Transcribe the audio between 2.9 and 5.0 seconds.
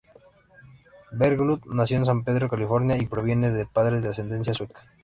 y proviene de padres de ascendencia sueca.